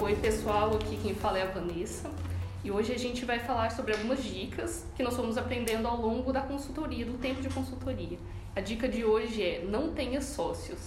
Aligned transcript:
Oi, 0.00 0.14
pessoal, 0.14 0.76
aqui 0.76 0.96
quem 1.02 1.12
fala 1.12 1.38
é 1.38 1.42
a 1.42 1.46
Vanessa. 1.46 2.08
E 2.62 2.70
hoje 2.70 2.92
a 2.92 2.98
gente 2.98 3.24
vai 3.24 3.40
falar 3.40 3.70
sobre 3.72 3.92
algumas 3.92 4.22
dicas 4.22 4.86
que 4.94 5.02
nós 5.02 5.16
fomos 5.16 5.36
aprendendo 5.36 5.88
ao 5.88 6.00
longo 6.00 6.32
da 6.32 6.40
consultoria, 6.40 7.04
do 7.04 7.18
tempo 7.18 7.42
de 7.42 7.48
consultoria. 7.48 8.16
A 8.54 8.60
dica 8.60 8.88
de 8.88 9.04
hoje 9.04 9.42
é 9.42 9.64
não 9.68 9.92
tenha 9.92 10.20
sócios. 10.20 10.78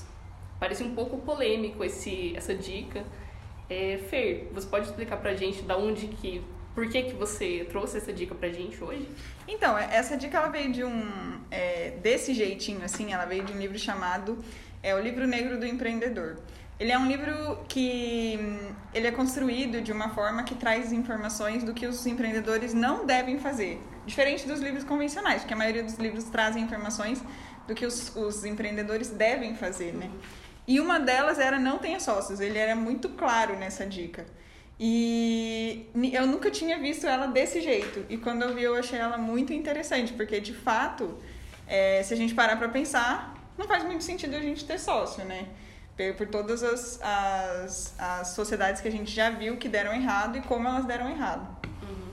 Parece 0.57 0.81
um 0.81 0.95
pouco 0.95 1.17
polêmico 1.17 1.83
esse, 1.83 2.33
essa 2.37 2.55
dica. 2.55 3.03
É, 3.69 3.99
Fer, 4.09 4.49
você 4.53 4.67
pode 4.67 4.85
explicar 4.85 5.17
pra 5.17 5.35
gente 5.35 5.61
da 5.63 5.75
onde 5.75 6.07
que 6.07 6.41
por 6.73 6.87
que, 6.87 7.03
que 7.03 7.13
você 7.13 7.67
trouxe 7.69 7.97
essa 7.97 8.13
dica 8.13 8.33
pra 8.33 8.47
gente 8.47 8.81
hoje? 8.81 9.05
Então, 9.45 9.77
essa 9.77 10.15
dica 10.15 10.37
ela 10.37 10.47
veio 10.47 10.71
de 10.71 10.85
um. 10.85 11.41
É, 11.51 11.97
desse 12.01 12.33
jeitinho, 12.33 12.81
assim, 12.81 13.11
ela 13.11 13.25
veio 13.25 13.43
de 13.43 13.51
um 13.51 13.57
livro 13.57 13.77
chamado 13.77 14.41
é, 14.81 14.95
O 14.95 14.99
Livro 14.99 15.27
Negro 15.27 15.59
do 15.59 15.65
Empreendedor. 15.65 16.37
Ele 16.81 16.91
é 16.91 16.97
um 16.97 17.05
livro 17.05 17.59
que 17.69 18.39
ele 18.91 19.05
é 19.05 19.11
construído 19.11 19.81
de 19.81 19.91
uma 19.91 20.09
forma 20.15 20.41
que 20.41 20.55
traz 20.55 20.91
informações 20.91 21.63
do 21.63 21.75
que 21.75 21.85
os 21.85 22.07
empreendedores 22.07 22.73
não 22.73 23.05
devem 23.05 23.37
fazer. 23.37 23.79
Diferente 24.03 24.47
dos 24.47 24.59
livros 24.61 24.83
convencionais, 24.83 25.43
porque 25.43 25.53
a 25.53 25.57
maioria 25.57 25.83
dos 25.83 25.99
livros 25.99 26.23
trazem 26.23 26.63
informações 26.63 27.21
do 27.67 27.75
que 27.75 27.85
os, 27.85 28.15
os 28.15 28.43
empreendedores 28.45 29.11
devem 29.11 29.53
fazer, 29.55 29.93
né? 29.93 30.09
E 30.67 30.79
uma 30.79 30.99
delas 30.99 31.37
era 31.37 31.59
não 31.59 31.77
tenha 31.77 31.99
sócios. 31.99 32.39
Ele 32.39 32.57
era 32.57 32.75
muito 32.75 33.09
claro 33.09 33.55
nessa 33.57 33.85
dica. 33.85 34.25
E 34.79 35.87
eu 36.11 36.25
nunca 36.25 36.49
tinha 36.49 36.79
visto 36.79 37.05
ela 37.05 37.27
desse 37.27 37.61
jeito. 37.61 38.07
E 38.09 38.17
quando 38.17 38.41
eu 38.41 38.55
vi, 38.55 38.63
eu 38.63 38.73
achei 38.73 38.97
ela 38.97 39.19
muito 39.19 39.53
interessante, 39.53 40.13
porque 40.13 40.39
de 40.39 40.55
fato, 40.55 41.15
é, 41.67 42.01
se 42.01 42.11
a 42.11 42.17
gente 42.17 42.33
parar 42.33 42.55
para 42.55 42.69
pensar, 42.69 43.35
não 43.55 43.67
faz 43.67 43.83
muito 43.83 44.03
sentido 44.03 44.35
a 44.35 44.39
gente 44.39 44.65
ter 44.65 44.79
sócio, 44.79 45.23
né? 45.25 45.45
Por 46.17 46.27
todas 46.27 46.63
as, 46.63 46.99
as, 47.01 47.95
as 47.97 48.27
sociedades 48.29 48.81
que 48.81 48.87
a 48.87 48.91
gente 48.91 49.11
já 49.11 49.29
viu 49.29 49.57
que 49.57 49.69
deram 49.69 49.93
errado 49.93 50.37
e 50.37 50.41
como 50.41 50.67
elas 50.67 50.85
deram 50.85 51.09
errado. 51.09 51.47
Uhum. 51.83 52.11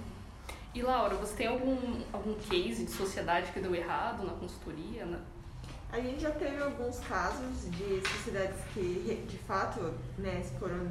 E 0.75 0.83
Laura, 0.83 1.15
você 1.17 1.35
tem 1.35 1.47
algum, 1.47 2.03
algum 2.13 2.35
case 2.35 2.85
de 2.85 2.91
sociedade 2.91 3.51
que 3.53 3.61
deu 3.61 3.75
errado 3.75 4.25
na 4.25 4.33
consultoria? 4.33 5.05
Né? 5.05 5.19
A 5.91 6.01
gente 6.01 6.21
já 6.21 6.31
teve 6.31 6.63
alguns 6.63 6.99
casos 7.01 7.71
de 7.71 8.07
sociedades 8.07 8.57
que 8.75 9.25
de 9.27 9.39
fato 9.39 9.95
né, 10.19 10.43
foram 10.59 10.91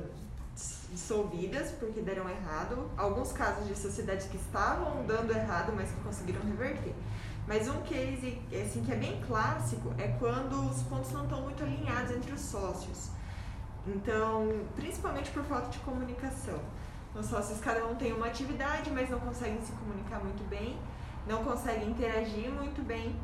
dissolvidas 0.91 1.71
porque 1.71 2.01
deram 2.01 2.29
errado. 2.29 2.89
Alguns 2.97 3.31
casos 3.31 3.67
de 3.67 3.77
sociedades 3.77 4.27
que 4.27 4.37
estavam 4.37 5.05
dando 5.05 5.31
errado, 5.31 5.73
mas 5.75 5.89
que 5.89 6.01
conseguiram 6.01 6.41
reverter. 6.41 6.93
Mas 7.47 7.67
um 7.69 7.81
case 7.81 8.41
assim, 8.51 8.83
que 8.83 8.91
é 8.91 8.95
bem 8.95 9.21
clássico 9.25 9.93
é 9.97 10.09
quando 10.19 10.69
os 10.69 10.81
pontos 10.83 11.11
não 11.11 11.23
estão 11.23 11.41
muito 11.41 11.63
alinhados 11.63 12.11
entre 12.11 12.33
os 12.33 12.41
sócios. 12.41 13.09
Então, 13.87 14.65
principalmente 14.75 15.31
por 15.31 15.43
falta 15.45 15.69
de 15.69 15.79
comunicação. 15.79 16.59
Os 17.15 17.25
sócios, 17.25 17.59
cada 17.61 17.85
um 17.85 17.95
tem 17.95 18.11
uma 18.11 18.27
atividade, 18.27 18.91
mas 18.91 19.09
não 19.09 19.19
conseguem 19.19 19.59
se 19.61 19.71
comunicar 19.71 20.19
muito 20.19 20.47
bem, 20.49 20.77
não 21.25 21.43
conseguem 21.43 21.89
interagir 21.89 22.51
muito 22.51 22.85
bem. 22.85 23.15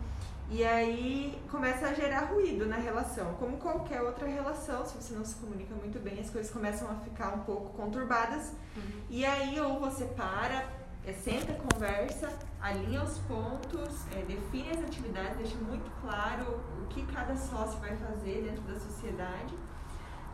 E 0.49 0.63
aí 0.63 1.41
começa 1.49 1.87
a 1.87 1.93
gerar 1.93 2.25
ruído 2.25 2.65
na 2.65 2.75
relação. 2.75 3.33
Como 3.35 3.57
qualquer 3.57 4.01
outra 4.01 4.27
relação, 4.27 4.85
se 4.85 4.95
você 4.95 5.15
não 5.15 5.25
se 5.25 5.35
comunica 5.35 5.73
muito 5.75 5.99
bem, 5.99 6.19
as 6.19 6.29
coisas 6.29 6.51
começam 6.51 6.89
a 6.89 6.95
ficar 6.95 7.33
um 7.33 7.39
pouco 7.39 7.73
conturbadas. 7.73 8.53
Uhum. 8.75 9.01
E 9.09 9.25
aí 9.25 9.59
ou 9.59 9.79
você 9.79 10.05
para, 10.05 10.67
é, 11.05 11.13
senta, 11.13 11.53
conversa, 11.53 12.29
alinha 12.61 13.03
os 13.03 13.17
pontos, 13.19 14.05
é, 14.15 14.21
define 14.23 14.71
as 14.71 14.83
atividades, 14.83 15.37
deixa 15.37 15.57
muito 15.57 15.89
claro 16.01 16.59
o 16.81 16.87
que 16.87 17.05
cada 17.07 17.35
sócio 17.35 17.79
vai 17.79 17.95
fazer 17.97 18.43
dentro 18.43 18.61
da 18.63 18.79
sociedade. 18.79 19.57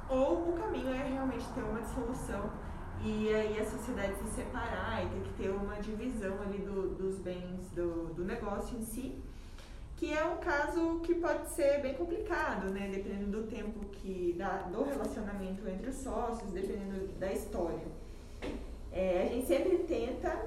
Ou 0.10 0.50
o 0.50 0.54
caminho 0.54 0.90
é 0.90 1.08
realmente 1.08 1.46
ter 1.54 1.62
uma 1.62 1.82
dissolução 1.82 2.50
e 3.02 3.34
aí 3.34 3.58
a 3.58 3.66
sociedade 3.66 4.16
se 4.16 4.36
separar 4.36 5.06
e 5.06 5.10
ter 5.10 5.22
que 5.22 5.44
ter 5.44 5.50
uma 5.50 5.76
divisão 5.76 6.42
ali 6.42 6.58
do, 6.58 6.96
dos 6.96 7.20
bens 7.20 7.70
do, 7.74 8.14
do 8.14 8.26
negócio 8.26 8.78
em 8.78 8.84
si 8.84 9.24
que 10.00 10.14
é 10.14 10.24
um 10.24 10.38
caso 10.38 11.02
que 11.04 11.14
pode 11.16 11.50
ser 11.50 11.82
bem 11.82 11.94
complicado, 11.94 12.70
né? 12.70 12.90
Dependendo 12.90 13.42
do 13.42 13.48
tempo 13.48 13.86
que 13.88 14.34
dá, 14.38 14.62
do 14.72 14.84
relacionamento 14.84 15.68
entre 15.68 15.90
os 15.90 15.98
sócios, 15.98 16.50
dependendo 16.52 17.06
da 17.20 17.34
história. 17.34 17.86
É, 18.94 19.24
a 19.24 19.34
gente 19.34 19.46
sempre 19.46 19.80
tenta, 19.80 20.42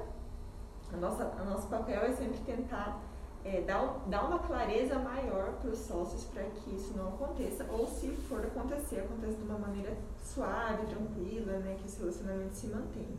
a 0.91 0.97
nossa, 0.97 1.27
o 1.27 1.45
nosso 1.45 1.69
papel 1.69 2.01
é 2.01 2.13
sempre 2.13 2.39
tentar 2.47 2.99
é, 3.45 3.61
dar, 3.61 4.03
dar 4.07 4.25
uma 4.25 4.39
clareza 4.39 4.99
maior 4.99 5.53
para 5.61 5.71
os 5.71 5.81
sócios 5.81 6.25
para 6.25 6.45
que 6.45 6.75
isso 6.75 6.97
não 6.97 7.09
aconteça, 7.09 7.67
ou 7.71 7.87
se 7.87 8.09
for 8.09 8.41
acontecer, 8.41 9.01
aconteça 9.01 9.37
de 9.37 9.43
uma 9.43 9.59
maneira 9.59 9.95
suave, 10.25 10.87
tranquila, 10.87 11.59
né? 11.59 11.77
Que 11.79 11.87
esse 11.87 11.99
relacionamento 12.01 12.55
se 12.55 12.69
mantenha. 12.69 13.19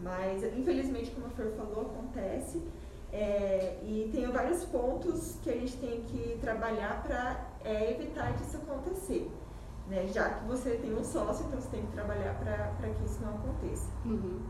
Mas, 0.00 0.42
infelizmente, 0.44 1.10
como 1.10 1.26
a 1.26 1.30
Flor 1.30 1.52
falou, 1.52 1.92
acontece. 1.92 2.62
É, 3.12 3.78
e 3.82 4.10
tem 4.12 4.30
vários 4.30 4.64
pontos 4.64 5.38
que 5.42 5.50
a 5.50 5.54
gente 5.54 5.76
tem 5.78 6.02
que 6.02 6.38
trabalhar 6.40 7.02
para 7.02 7.48
é, 7.64 7.92
evitar 7.92 8.32
disso 8.34 8.58
acontecer. 8.58 9.30
Né? 9.88 10.06
Já 10.08 10.28
que 10.28 10.46
você 10.46 10.72
tem 10.76 10.94
um 10.94 11.02
sócio, 11.02 11.46
então 11.46 11.58
você 11.58 11.68
tem 11.68 11.86
que 11.86 11.92
trabalhar 11.92 12.34
para 12.38 12.88
que 12.90 13.04
isso 13.04 13.22
não 13.22 13.34
aconteça. 13.36 13.90
Uhum. 14.04 14.40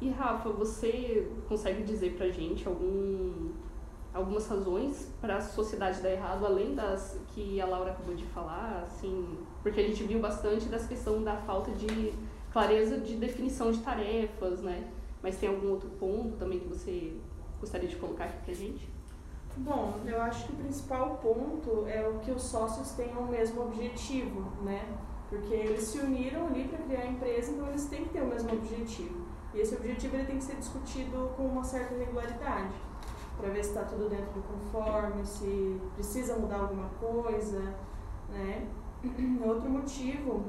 E 0.00 0.10
Rafa, 0.10 0.50
você 0.50 1.30
consegue 1.48 1.82
dizer 1.84 2.16
para 2.16 2.28
gente 2.28 2.66
algum, 2.66 3.52
algumas 4.12 4.46
razões 4.48 5.08
para 5.20 5.36
a 5.36 5.40
sociedade 5.40 6.02
dar 6.02 6.10
errado, 6.10 6.44
além 6.44 6.74
das 6.74 7.18
que 7.28 7.60
a 7.60 7.66
Laura 7.66 7.92
acabou 7.92 8.14
de 8.14 8.26
falar? 8.26 8.82
Assim, 8.82 9.38
porque 9.62 9.80
a 9.80 9.84
gente 9.84 10.02
viu 10.02 10.18
bastante 10.18 10.66
dessa 10.66 10.88
questão 10.88 11.22
da 11.22 11.36
falta 11.36 11.70
de 11.70 12.12
clareza 12.52 12.98
de 12.98 13.14
definição 13.14 13.70
de 13.70 13.78
tarefas, 13.78 14.60
né? 14.60 14.90
Mas 15.22 15.36
tem 15.36 15.48
algum 15.48 15.70
outro 15.70 15.88
ponto 15.90 16.36
também 16.36 16.58
que 16.58 16.68
você 16.68 17.16
gostaria 17.60 17.88
de 17.88 17.96
colocar 17.96 18.24
aqui 18.24 18.44
pra 18.44 18.54
gente? 18.54 18.88
Bom, 19.56 20.00
eu 20.06 20.20
acho 20.20 20.46
que 20.46 20.52
o 20.52 20.56
principal 20.56 21.18
ponto 21.22 21.86
é 21.86 22.08
o 22.08 22.18
que 22.20 22.30
os 22.30 22.42
sócios 22.42 22.92
tenham 22.92 23.20
o 23.20 23.28
mesmo 23.28 23.62
objetivo, 23.62 24.50
né? 24.62 24.82
Porque 25.28 25.54
eles 25.54 25.84
se 25.84 25.98
uniram 25.98 26.46
ali 26.46 26.64
para 26.64 26.78
criar 26.78 27.02
a 27.02 27.06
empresa, 27.06 27.52
então 27.52 27.68
eles 27.68 27.86
têm 27.86 28.04
que 28.04 28.10
ter 28.10 28.22
o 28.22 28.26
mesmo 28.26 28.52
objetivo. 28.52 29.26
E 29.54 29.60
esse 29.60 29.74
objetivo 29.74 30.16
ele 30.16 30.24
tem 30.24 30.38
que 30.38 30.44
ser 30.44 30.56
discutido 30.56 31.30
com 31.36 31.46
uma 31.46 31.62
certa 31.62 31.94
regularidade, 31.94 32.74
para 33.36 33.50
ver 33.50 33.62
se 33.62 33.70
está 33.70 33.84
tudo 33.84 34.08
dentro 34.08 34.32
do 34.32 34.42
conforme, 34.42 35.24
se 35.26 35.80
precisa 35.94 36.36
mudar 36.36 36.60
alguma 36.60 36.88
coisa, 36.98 37.60
né? 38.30 38.66
Outro 39.44 39.68
motivo 39.68 40.44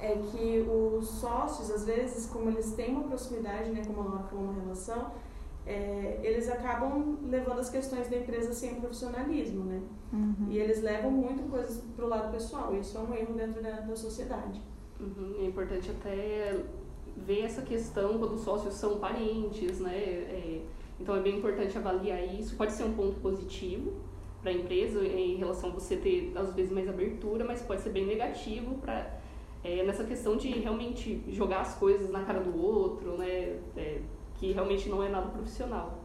é 0.00 0.16
que 0.16 0.66
os 0.68 1.08
sócios, 1.08 1.70
às 1.70 1.84
vezes, 1.84 2.26
como 2.26 2.50
eles 2.50 2.72
têm 2.72 2.94
uma 2.94 3.04
proximidade, 3.04 3.70
né, 3.70 3.82
como 3.84 4.02
falou, 4.28 4.44
uma 4.44 4.52
relação, 4.52 5.10
é, 5.66 6.20
eles 6.22 6.48
acabam 6.48 7.18
levando 7.24 7.58
as 7.58 7.68
questões 7.68 8.08
da 8.08 8.16
empresa 8.16 8.54
sem 8.54 8.76
profissionalismo, 8.76 9.64
né? 9.64 9.82
Uhum. 10.12 10.46
E 10.48 10.58
eles 10.58 10.82
levam 10.82 11.10
muito 11.10 11.42
coisas 11.50 11.84
para 11.94 12.06
o 12.06 12.08
lado 12.08 12.32
pessoal. 12.32 12.74
Isso 12.74 12.96
é 12.96 13.00
um 13.00 13.14
erro 13.14 13.34
dentro 13.34 13.62
da, 13.62 13.80
da 13.80 13.94
sociedade. 13.94 14.62
Uhum. 14.98 15.36
É 15.40 15.44
importante 15.44 15.90
até 15.90 16.64
ver 17.14 17.42
essa 17.42 17.60
questão 17.60 18.18
quando 18.18 18.34
os 18.34 18.40
sócios 18.40 18.74
são 18.74 18.98
parentes, 18.98 19.78
né? 19.78 19.94
É, 19.94 20.62
então 20.98 21.14
é 21.14 21.20
bem 21.20 21.36
importante 21.36 21.76
avaliar 21.76 22.24
isso. 22.24 22.56
Pode 22.56 22.72
ser 22.72 22.84
um 22.84 22.94
ponto 22.94 23.20
positivo 23.20 23.92
para 24.40 24.50
a 24.50 24.54
empresa 24.54 25.04
em 25.04 25.36
relação 25.36 25.68
a 25.68 25.72
você 25.72 25.96
ter 25.96 26.32
às 26.34 26.54
vezes 26.54 26.72
mais 26.72 26.88
abertura, 26.88 27.44
mas 27.44 27.60
pode 27.60 27.82
ser 27.82 27.90
bem 27.90 28.06
negativo 28.06 28.76
para 28.78 29.18
é, 29.62 29.84
nessa 29.84 30.04
questão 30.04 30.36
de 30.36 30.50
realmente 30.50 31.24
jogar 31.28 31.60
as 31.60 31.74
coisas 31.74 32.10
na 32.10 32.24
cara 32.24 32.40
do 32.40 32.56
outro, 32.56 33.16
né? 33.18 33.58
É, 33.76 34.00
que 34.36 34.52
realmente 34.52 34.88
não 34.88 35.02
é 35.02 35.08
nada 35.08 35.28
profissional. 35.28 35.98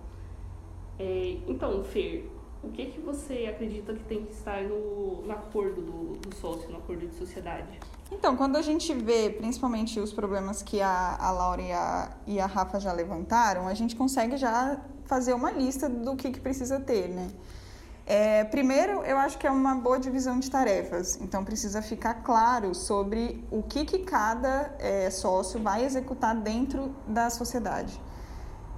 É, 0.97 1.37
então, 1.47 1.83
Fer, 1.83 2.29
o 2.63 2.69
que, 2.69 2.85
que 2.87 2.99
você 2.99 3.45
acredita 3.47 3.93
que 3.93 4.03
tem 4.05 4.25
que 4.25 4.31
estar 4.31 4.63
no, 4.63 5.21
no 5.21 5.31
acordo 5.31 5.81
do, 5.81 6.17
do 6.17 6.35
sócio, 6.35 6.69
no 6.71 6.77
acordo 6.77 7.07
de 7.07 7.13
sociedade? 7.15 7.79
Então, 8.11 8.35
quando 8.37 8.55
a 8.55 8.61
gente 8.61 8.93
vê 8.93 9.29
principalmente 9.29 9.99
os 9.99 10.13
problemas 10.13 10.63
que 10.63 10.81
a, 10.81 11.17
a 11.19 11.31
Laura 11.31 11.61
e 11.61 11.71
a, 11.71 12.17
e 12.25 12.39
a 12.39 12.45
Rafa 12.45 12.79
já 12.79 12.93
levantaram, 12.93 13.67
a 13.67 13.73
gente 13.73 13.95
consegue 13.95 14.37
já 14.37 14.81
fazer 15.05 15.33
uma 15.33 15.51
lista 15.51 15.89
do 15.89 16.15
que, 16.15 16.31
que 16.31 16.39
precisa 16.39 16.79
ter, 16.79 17.09
né? 17.09 17.29
É, 18.05 18.43
primeiro, 18.43 19.01
eu 19.03 19.17
acho 19.17 19.37
que 19.37 19.47
é 19.47 19.51
uma 19.51 19.75
boa 19.75 19.97
divisão 19.97 20.39
de 20.39 20.51
tarefas. 20.51 21.17
Então, 21.21 21.43
precisa 21.43 21.81
ficar 21.81 22.15
claro 22.15 22.75
sobre 22.75 23.43
o 23.49 23.63
que, 23.63 23.85
que 23.85 23.99
cada 23.99 24.75
é, 24.79 25.09
sócio 25.09 25.61
vai 25.61 25.85
executar 25.85 26.35
dentro 26.35 26.93
da 27.07 27.29
sociedade. 27.29 27.99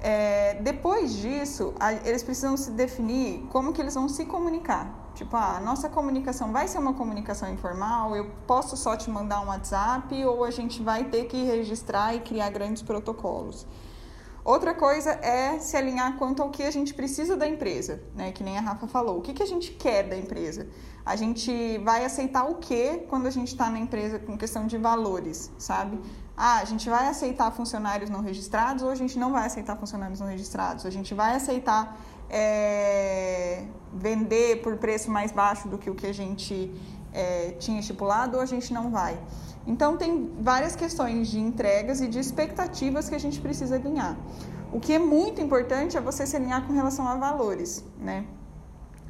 É, 0.02 0.56
depois 0.62 1.14
disso, 1.16 1.74
a, 1.80 1.94
eles 1.94 2.22
precisam 2.22 2.56
se 2.56 2.70
definir 2.72 3.42
como 3.50 3.74
que 3.74 3.82
eles 3.82 3.96
vão 3.96 4.08
se 4.08 4.26
comunicar. 4.26 5.06
Tipo, 5.16 5.36
ah, 5.38 5.58
a 5.58 5.60
nossa 5.62 5.90
comunicação 5.90 6.52
vai 6.52 6.68
ser 6.68 6.78
uma 6.78 6.94
comunicação 6.94 7.52
informal, 7.52 8.16
eu 8.16 8.30
posso 8.46 8.76
só 8.76 8.98
te 8.98 9.10
mandar 9.10 9.40
um 9.42 9.48
WhatsApp 9.48 10.26
ou 10.26 10.44
a 10.44 10.52
gente 10.52 10.84
vai 10.84 11.06
ter 11.06 11.26
que 11.26 11.42
registrar 11.46 12.14
e 12.14 12.20
criar 12.20 12.50
grandes 12.50 12.84
protocolos. 12.84 13.66
Outra 14.46 14.76
coisa 14.76 15.10
é 15.24 15.58
se 15.58 15.76
alinhar 15.76 16.18
quanto 16.18 16.44
ao 16.44 16.52
que 16.52 16.62
a 16.62 16.70
gente 16.70 16.94
precisa 16.94 17.36
da 17.36 17.48
empresa, 17.48 18.00
né? 18.14 18.32
Que 18.32 18.44
nem 18.44 18.60
a 18.60 18.62
Rafa 18.62 18.86
falou. 18.88 19.18
O 19.18 19.22
que, 19.22 19.34
que 19.34 19.42
a 19.42 19.46
gente 19.48 19.72
quer 19.72 20.04
da 20.04 20.16
empresa? 20.16 20.68
A 21.04 21.16
gente 21.16 21.80
vai 21.80 22.06
aceitar 22.06 22.44
o 22.46 22.56
que 22.56 23.00
quando 23.10 23.26
a 23.26 23.32
gente 23.32 23.48
está 23.48 23.72
na 23.72 23.80
empresa 23.80 24.20
com 24.20 24.38
questão 24.38 24.68
de 24.68 24.78
valores, 24.78 25.52
sabe? 25.58 26.00
Ah, 26.38 26.58
a 26.58 26.66
gente 26.66 26.88
vai 26.88 27.08
aceitar 27.08 27.50
funcionários 27.50 28.08
não 28.08 28.22
registrados 28.22 28.84
ou 28.84 28.92
a 28.92 28.96
gente 28.96 29.18
não 29.18 29.32
vai 29.32 29.48
aceitar 29.48 29.76
funcionários 29.78 30.20
não 30.20 30.28
registrados? 30.28 30.86
A 30.86 30.92
gente 30.92 31.16
vai 31.16 31.36
aceitar 31.36 31.98
é, 32.30 33.66
vender 33.92 34.62
por 34.62 34.78
preço 34.78 35.10
mais 35.10 35.32
baixo 35.32 35.68
do 35.68 35.80
que 35.80 35.90
o 35.90 35.96
que 35.96 36.06
a 36.06 36.14
gente 36.14 36.72
é, 37.12 37.56
tinha 37.58 37.80
estipulado 37.80 38.38
ou 38.38 38.44
a 38.44 38.46
gente 38.46 38.72
não 38.72 38.92
vai? 38.92 39.18
Então, 39.68 39.98
tem 39.98 40.32
várias 40.40 40.76
questões 40.76 41.28
de 41.28 41.40
entregas 41.40 42.00
e 42.00 42.08
de 42.08 42.20
expectativas 42.20 43.10
que 43.10 43.16
a 43.16 43.20
gente 43.20 43.42
precisa 43.42 43.76
alinhar. 43.76 44.16
O 44.72 44.80
que 44.80 44.94
é 44.94 45.00
muito 45.00 45.42
importante 45.42 45.98
é 45.98 46.02
você 46.02 46.26
se 46.28 46.36
alinhar 46.36 46.66
com 46.68 46.74
relação 46.74 47.08
a 47.08 47.16
valores, 47.16 47.84
né? 48.00 48.26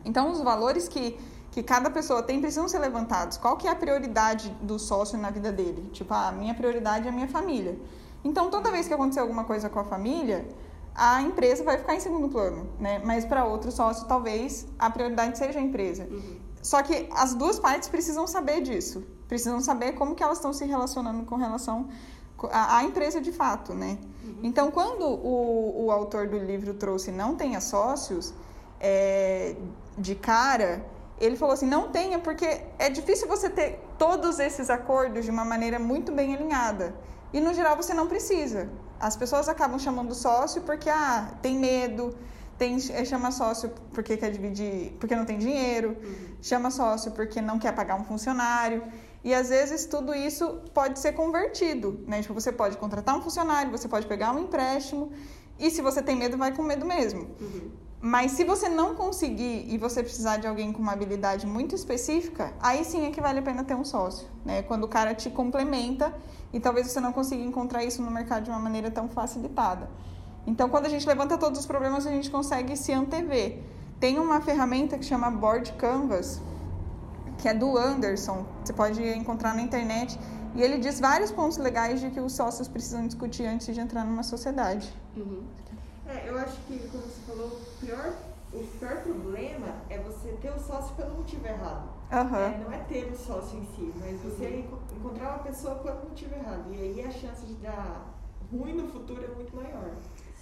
Então, 0.06 0.32
os 0.32 0.40
valores 0.42 0.88
que, 0.88 1.20
que 1.52 1.62
cada 1.62 1.90
pessoa 1.90 2.24
tem 2.24 2.40
precisam 2.40 2.68
ser 2.70 2.80
levantados. 2.80 3.38
Qual 3.38 3.58
que 3.58 3.68
é 3.68 3.72
a 3.72 3.76
prioridade 3.76 4.50
do 4.62 4.80
sócio 4.80 5.18
na 5.18 5.30
vida 5.30 5.52
dele? 5.52 5.90
Tipo, 5.92 6.14
ah, 6.14 6.30
a 6.30 6.32
minha 6.32 6.54
prioridade 6.54 7.06
é 7.06 7.10
a 7.10 7.14
minha 7.14 7.28
família. 7.28 7.78
Então, 8.24 8.50
toda 8.50 8.72
vez 8.72 8.88
que 8.88 8.94
acontecer 8.94 9.20
alguma 9.20 9.44
coisa 9.44 9.70
com 9.70 9.80
a 9.80 9.84
família, 9.84 10.48
a 10.94 11.22
empresa 11.22 11.64
vai 11.64 11.78
ficar 11.78 11.96
em 11.96 12.00
segundo 12.00 12.30
plano, 12.30 12.70
né? 12.80 13.02
Mas 13.04 13.26
para 13.26 13.44
outro 13.44 13.72
sócio, 13.72 14.08
talvez 14.08 14.66
a 14.80 14.90
prioridade 14.90 15.38
seja 15.38 15.60
a 15.60 15.62
empresa. 15.62 16.08
Uhum. 16.10 16.40
Só 16.62 16.82
que 16.82 17.10
as 17.12 17.34
duas 17.36 17.60
partes 17.60 17.90
precisam 17.90 18.26
saber 18.26 18.62
disso 18.62 19.04
precisam 19.28 19.60
saber 19.60 19.94
como 19.94 20.16
que 20.16 20.24
elas 20.24 20.38
estão 20.38 20.54
se 20.54 20.66
relacionando 20.66 21.26
com 21.26 21.36
relação 21.36 21.88
à, 22.52 22.78
à 22.78 22.84
empresa 22.84 23.20
de 23.20 23.32
fato, 23.32 23.74
né? 23.74 23.98
Uhum. 24.24 24.40
Então, 24.44 24.72
quando 24.72 25.06
o, 25.06 25.86
o 25.86 25.92
autor 25.92 26.28
do 26.28 26.38
livro 26.38 26.74
trouxe 26.74 27.12
não 27.12 27.36
tenha 27.36 27.60
sócios, 27.62 28.34
é, 28.80 29.56
de 29.98 30.16
cara, 30.16 30.86
ele 31.20 31.36
falou 31.36 31.54
assim, 31.54 31.66
não 31.66 31.90
tenha, 31.90 32.20
porque 32.20 32.62
é 32.78 32.90
difícil 32.90 33.28
você 33.28 33.50
ter 33.50 33.80
todos 33.98 34.40
esses 34.40 34.70
acordos 34.70 35.26
de 35.26 35.32
uma 35.32 35.46
maneira 35.46 35.80
muito 35.80 36.12
bem 36.12 36.36
alinhada. 36.36 36.94
E, 37.34 37.40
no 37.40 37.54
geral, 37.54 37.76
você 37.76 37.94
não 37.94 38.08
precisa. 38.08 38.70
As 39.00 39.16
pessoas 39.16 39.50
acabam 39.50 39.80
chamando 39.80 40.14
sócio 40.14 40.62
porque, 40.62 40.90
ah, 40.90 41.34
tem 41.42 41.58
medo, 41.58 42.16
tem, 42.58 42.78
é, 42.92 43.04
chama 43.04 43.32
sócio 43.32 43.72
porque 43.94 44.16
quer 44.18 44.32
dividir, 44.32 44.94
porque 45.00 45.16
não 45.16 45.26
tem 45.26 45.38
dinheiro, 45.38 45.98
uhum. 46.02 46.38
chama 46.42 46.70
sócio 46.72 47.12
porque 47.12 47.42
não 47.42 47.60
quer 47.60 47.74
pagar 47.74 47.96
um 47.96 48.04
funcionário. 48.04 48.84
E 49.26 49.34
às 49.34 49.50
vezes 49.50 49.88
tudo 49.88 50.14
isso 50.14 50.62
pode 50.72 51.00
ser 51.00 51.14
convertido, 51.14 52.00
né? 52.06 52.22
Tipo, 52.22 52.36
você 52.36 52.52
pode 52.52 52.78
contratar 52.78 53.18
um 53.18 53.22
funcionário, 53.24 53.72
você 53.72 53.88
pode 53.88 54.06
pegar 54.06 54.32
um 54.32 54.38
empréstimo, 54.38 55.12
e 55.58 55.72
se 55.72 55.82
você 55.82 56.00
tem 56.00 56.16
medo, 56.16 56.38
vai 56.38 56.54
com 56.56 56.62
medo 56.62 56.86
mesmo. 56.86 57.22
Uhum. 57.42 57.72
Mas 58.00 58.34
se 58.34 58.44
você 58.44 58.70
não 58.70 58.94
conseguir 58.94 59.66
e 59.68 59.80
você 59.80 60.04
precisar 60.04 60.38
de 60.38 60.46
alguém 60.46 60.72
com 60.72 60.80
uma 60.80 60.92
habilidade 60.92 61.48
muito 61.48 61.74
específica, 61.74 62.54
aí 62.60 62.86
sim 62.86 63.08
é 63.08 63.10
que 63.10 63.20
vale 63.20 63.40
a 63.40 63.42
pena 63.42 63.64
ter 63.64 63.74
um 63.74 63.84
sócio, 63.84 64.28
né? 64.46 64.62
Quando 64.62 64.84
o 64.84 64.88
cara 64.88 65.16
te 65.16 65.32
complementa 65.32 66.14
e 66.54 66.60
talvez 66.60 66.86
você 66.86 67.00
não 67.00 67.12
consiga 67.12 67.42
encontrar 67.42 67.84
isso 67.84 68.04
no 68.04 68.12
mercado 68.12 68.44
de 68.44 68.52
uma 68.52 68.60
maneira 68.60 68.92
tão 68.92 69.10
facilitada. 69.10 69.90
Então, 70.46 70.70
quando 70.70 70.86
a 70.86 70.90
gente 70.90 71.08
levanta 71.08 71.36
todos 71.36 71.60
os 71.62 71.66
problemas, 71.66 72.06
a 72.06 72.12
gente 72.12 72.30
consegue 72.30 72.78
se 72.78 72.94
antever. 72.94 73.60
Tem 74.00 74.20
uma 74.20 74.40
ferramenta 74.40 75.00
que 75.00 75.04
chama 75.04 75.32
Board 75.32 75.74
Canvas, 75.74 76.40
que 77.46 77.50
é 77.50 77.54
do 77.54 77.78
Anderson, 77.78 78.44
você 78.64 78.74
pode 78.74 79.08
encontrar 79.08 79.54
na 79.54 79.62
internet. 79.62 80.20
E 80.56 80.64
ele 80.64 80.80
diz 80.80 81.00
vários 81.00 81.32
pontos 81.32 81.58
legais 81.60 82.02
de 82.02 82.10
que 82.10 82.20
os 82.20 82.34
sócios 82.34 82.68
precisam 82.68 83.06
discutir 83.06 83.46
antes 83.46 83.72
de 83.72 83.80
entrar 83.80 84.04
numa 84.04 84.24
sociedade. 84.24 84.92
Uhum. 85.16 85.44
É, 86.08 86.28
eu 86.28 86.40
acho 86.40 86.60
que, 86.62 86.80
como 86.90 87.04
você 87.04 87.22
falou, 87.28 87.48
o 87.50 87.86
pior, 87.86 88.14
o 88.52 88.64
pior 88.80 89.04
problema 89.04 89.68
é 89.92 90.00
você 90.00 90.30
ter 90.42 90.50
o 90.50 90.60
sócio 90.60 90.96
pelo 90.96 91.18
motivo 91.18 91.46
errado. 91.46 91.88
Uhum. 92.12 92.36
É, 92.36 92.64
não 92.64 92.74
é 92.74 92.80
ter 92.80 93.12
o 93.12 93.16
sócio 93.16 93.60
em 93.60 93.66
si, 93.76 93.94
mas 94.00 94.20
você 94.22 94.46
uhum. 94.46 94.98
encontrar 94.98 95.30
uma 95.36 95.44
pessoa 95.44 95.76
pelo 95.76 96.10
motivo 96.10 96.34
errado. 96.34 96.74
E 96.74 96.82
aí 96.82 97.06
a 97.06 97.12
chance 97.12 97.46
de 97.46 97.54
dar 97.58 98.12
ruim 98.52 98.74
no 98.74 98.88
futuro 98.88 99.24
é 99.24 99.36
muito 99.36 99.56
maior. 99.56 99.92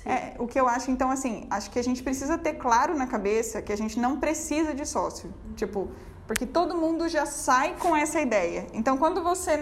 É, 0.05 0.35
o 0.39 0.47
que 0.47 0.57
eu 0.57 0.69
acho, 0.69 0.89
então, 0.89 1.11
assim, 1.11 1.47
acho 1.49 1.69
que 1.69 1.79
a 1.79 1.83
gente 1.83 2.01
precisa 2.01 2.37
ter 2.37 2.53
claro 2.53 2.97
na 2.97 3.07
cabeça 3.07 3.61
que 3.61 3.73
a 3.73 3.77
gente 3.77 3.99
não 3.99 4.21
precisa 4.21 4.73
de 4.73 4.85
sócio. 4.85 5.33
Uhum. 5.49 5.53
Tipo, 5.55 5.91
porque 6.27 6.45
todo 6.45 6.75
mundo 6.75 7.07
já 7.07 7.25
sai 7.25 7.75
com 7.77 7.95
essa 7.95 8.21
ideia. 8.21 8.67
Então, 8.73 8.97
quando 8.97 9.21
você 9.23 9.57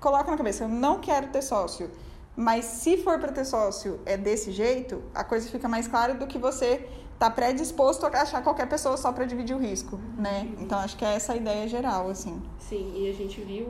coloca 0.00 0.30
na 0.30 0.36
cabeça, 0.36 0.64
eu 0.64 0.68
não 0.68 1.00
quero 1.00 1.28
ter 1.28 1.42
sócio, 1.42 1.90
mas 2.36 2.64
se 2.64 2.98
for 2.98 3.18
para 3.18 3.32
ter 3.32 3.44
sócio 3.44 4.00
é 4.04 4.16
desse 4.16 4.52
jeito, 4.52 5.02
a 5.14 5.24
coisa 5.24 5.48
fica 5.48 5.68
mais 5.68 5.88
clara 5.88 6.14
do 6.14 6.26
que 6.26 6.38
você 6.38 6.86
tá 7.18 7.30
predisposto 7.30 8.04
a 8.06 8.08
achar 8.08 8.42
qualquer 8.42 8.68
pessoa 8.68 8.96
só 8.96 9.12
para 9.12 9.24
dividir 9.24 9.54
o 9.54 9.58
risco, 9.58 9.98
né? 10.18 10.52
Então 10.58 10.78
acho 10.78 10.96
que 10.96 11.04
é 11.04 11.14
essa 11.14 11.32
a 11.32 11.36
ideia 11.36 11.66
geral, 11.68 12.10
assim. 12.10 12.42
Sim, 12.58 12.92
e 12.96 13.08
a 13.08 13.12
gente 13.12 13.40
viu, 13.40 13.68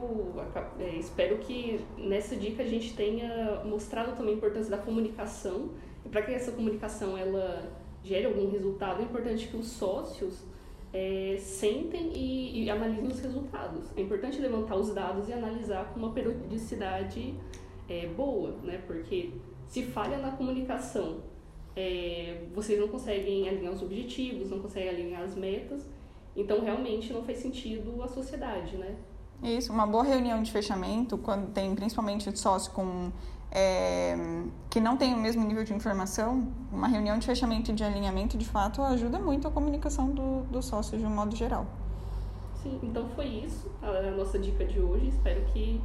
é, 0.80 0.96
espero 0.96 1.38
que 1.38 1.84
nessa 1.98 2.34
dica 2.34 2.62
a 2.62 2.66
gente 2.66 2.94
tenha 2.94 3.62
mostrado 3.64 4.16
também 4.16 4.34
a 4.34 4.36
importância 4.38 4.70
da 4.70 4.78
comunicação 4.78 5.70
e 6.04 6.08
para 6.08 6.22
que 6.22 6.32
essa 6.32 6.52
comunicação 6.52 7.16
ela 7.16 7.70
gere 8.02 8.26
algum 8.26 8.50
resultado, 8.50 9.00
é 9.00 9.04
importante 9.04 9.46
que 9.46 9.56
os 9.56 9.68
sócios 9.68 10.42
é, 10.94 11.36
sentem 11.40 12.12
e, 12.14 12.62
e, 12.62 12.70
analisem 12.70 13.08
os 13.08 13.18
resultados. 13.18 13.90
É 13.96 14.00
importante 14.00 14.40
levantar 14.40 14.76
os 14.76 14.94
dados 14.94 15.28
e 15.28 15.32
analisar 15.32 15.92
com 15.92 15.98
uma 15.98 16.12
periodicidade 16.12 17.34
é, 17.88 18.06
boa, 18.06 18.52
né? 18.62 18.80
Porque 18.86 19.32
se 19.66 19.82
falha 19.82 20.18
na 20.18 20.30
comunicação, 20.30 21.16
é, 21.74 22.44
vocês 22.54 22.78
não 22.78 22.86
conseguem 22.86 23.48
alinhar 23.48 23.72
os 23.72 23.82
objetivos, 23.82 24.50
não 24.50 24.60
conseguem 24.60 24.88
alinhar 24.88 25.22
as 25.22 25.34
metas, 25.34 25.90
então 26.36 26.60
realmente 26.60 27.12
não 27.12 27.24
faz 27.24 27.38
sentido 27.38 28.00
a 28.00 28.06
sociedade, 28.06 28.76
né? 28.76 28.94
Isso, 29.42 29.72
uma 29.72 29.86
boa 29.86 30.04
reunião 30.04 30.42
de 30.42 30.50
fechamento, 30.50 31.18
quando 31.18 31.52
tem 31.52 31.74
principalmente 31.74 32.36
sócio 32.38 32.72
com 32.72 33.10
é, 33.54 34.16
que 34.68 34.80
não 34.80 34.96
tem 34.96 35.14
o 35.14 35.16
mesmo 35.16 35.44
nível 35.44 35.62
de 35.62 35.72
informação, 35.72 36.48
uma 36.72 36.88
reunião 36.88 37.16
de 37.18 37.24
fechamento 37.24 37.70
e 37.70 37.74
de 37.74 37.84
alinhamento, 37.84 38.36
de 38.36 38.44
fato, 38.44 38.82
ajuda 38.82 39.18
muito 39.18 39.46
a 39.46 39.50
comunicação 39.50 40.08
do, 40.08 40.42
do 40.50 40.60
sócio 40.60 40.98
de 40.98 41.06
um 41.06 41.10
modo 41.10 41.36
geral. 41.36 41.64
Sim, 42.60 42.80
então 42.82 43.06
foi 43.14 43.26
isso 43.26 43.70
a 43.80 44.10
nossa 44.10 44.38
dica 44.38 44.64
de 44.64 44.80
hoje. 44.80 45.08
Espero 45.08 45.42
que, 45.52 45.80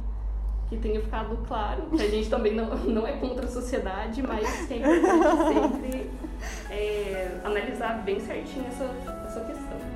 que 0.68 0.78
tenha 0.78 1.00
ficado 1.00 1.36
claro 1.46 1.84
a 1.92 2.08
gente 2.08 2.28
também 2.28 2.54
não, 2.54 2.74
não 2.86 3.06
é 3.06 3.12
contra 3.18 3.44
a 3.44 3.48
sociedade, 3.48 4.20
mas 4.20 4.66
que 4.66 4.74
é 4.74 5.00
sempre 5.52 6.10
é, 6.70 7.40
analisar 7.44 8.02
bem 8.02 8.18
certinho 8.18 8.66
essa, 8.66 8.84
essa 9.26 9.40
questão. 9.44 9.89